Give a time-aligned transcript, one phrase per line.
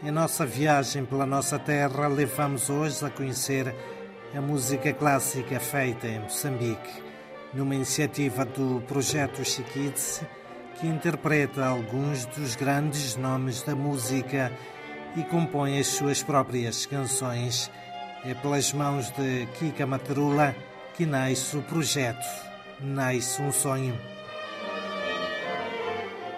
[0.00, 3.74] Em nossa viagem pela nossa terra, levamos hoje a conhecer
[4.32, 7.02] a música clássica feita em Moçambique,
[7.52, 10.24] numa iniciativa do projeto Chiquice,
[10.78, 14.52] que interpreta alguns dos grandes nomes da música
[15.16, 17.68] e compõe as suas próprias canções.
[18.24, 20.54] É pelas mãos de Kika Materula
[20.94, 22.24] que nasce o projeto,
[22.80, 23.98] nasce um sonho.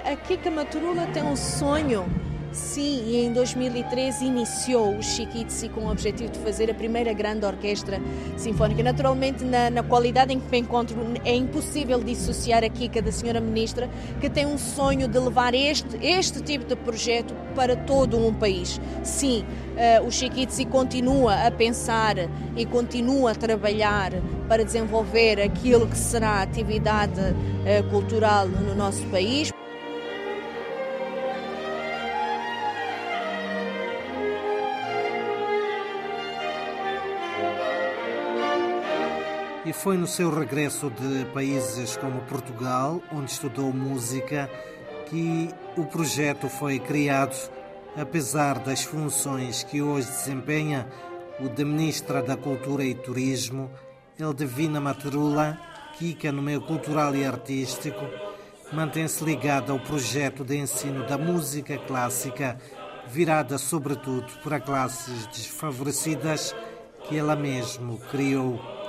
[0.03, 2.07] A Kika Materula tem um sonho
[2.53, 7.47] Sim, e em 2013 iniciou o Chiquitsi com o objetivo de fazer a primeira grande
[7.47, 8.01] orquestra
[8.37, 8.83] sinfónica.
[8.83, 13.41] Naturalmente, na, na, qualidade em que me encontro, é impossível dissociar a Kika da senhora
[13.41, 13.89] ministra,
[14.21, 18.81] que tem um sonho de levar este, este tipo de projeto para todo um país.
[19.05, 19.45] Sim,
[20.03, 22.17] uh, o Chiquitsi continua a pensar
[22.57, 24.13] e continua a trabalhar
[24.49, 29.53] para desenvolver aquilo que será a atividade uh, cultural no nosso país.
[39.63, 44.51] E foi no seu regresso de países como Portugal, onde estudou música,
[45.07, 47.37] que o projeto foi criado,
[47.95, 50.89] apesar das funções que hoje desempenha
[51.39, 53.71] o de Ministra da Cultura e Turismo,
[54.19, 55.59] Eldevina Materula,
[55.99, 58.07] Kika no meio cultural e artístico,
[58.73, 62.57] mantém-se ligada ao projeto de ensino da música clássica,
[63.07, 66.55] virada sobretudo para classes desfavorecidas
[67.07, 68.80] que ela mesmo criou.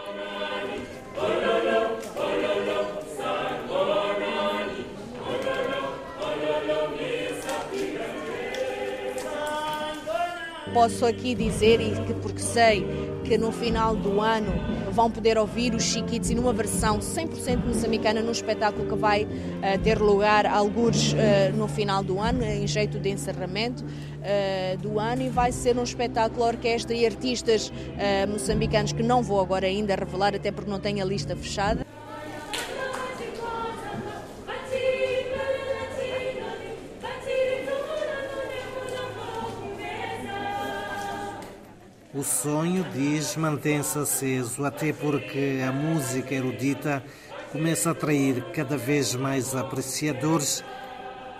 [10.73, 12.85] Posso aqui dizer, que porque sei
[13.25, 14.51] que no final do ano
[14.91, 19.79] vão poder ouvir os Chiquitos e numa versão 100% moçambicana num espetáculo que vai uh,
[19.83, 21.17] ter lugar alguns uh,
[21.55, 25.83] no final do ano, em jeito de encerramento uh, do ano e vai ser um
[25.83, 27.71] espetáculo orquestra e artistas
[28.29, 31.90] moçambicanos que não vou agora ainda revelar até porque não tenho a lista fechada.
[42.21, 47.03] O sonho, diz, mantém-se aceso, até porque a música erudita
[47.51, 50.63] começa a atrair cada vez mais apreciadores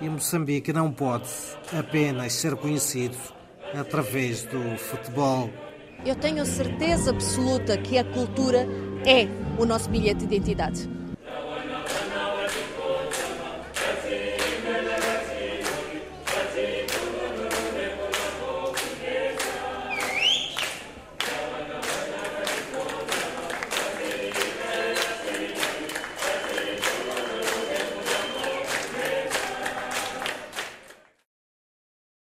[0.02, 1.30] e Moçambique não pode
[1.72, 3.16] apenas ser conhecido
[3.76, 5.52] através do futebol.
[6.04, 8.66] Eu tenho certeza absoluta que a cultura
[9.06, 9.28] é
[9.62, 10.90] o nosso bilhete de identidade.